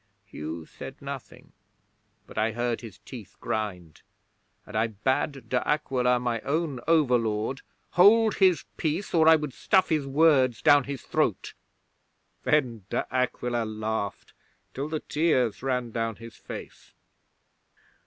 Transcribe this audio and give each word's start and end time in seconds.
'Hugh 0.25 0.65
said 0.65 0.99
nothing, 0.99 1.51
but 2.25 2.35
I 2.35 2.53
heard 2.53 2.81
his 2.81 2.97
teeth 3.05 3.35
grind, 3.39 4.01
and 4.65 4.75
I 4.75 4.87
bade 4.87 5.47
De 5.47 5.57
Aquila, 5.63 6.19
my 6.19 6.39
own 6.41 6.79
overlord, 6.87 7.61
hold 7.91 8.37
his 8.37 8.63
peace, 8.77 9.13
or 9.13 9.27
I 9.27 9.35
would 9.35 9.53
stuff 9.53 9.89
his 9.89 10.07
words 10.07 10.63
down 10.63 10.85
his 10.85 11.03
throat. 11.03 11.53
Then 12.41 12.85
De 12.89 13.05
Aquila 13.13 13.63
laughed 13.63 14.33
till 14.73 14.89
the 14.89 15.01
tears 15.01 15.61
ran 15.61 15.91
down 15.91 16.15
his 16.15 16.35
face. 16.35 16.95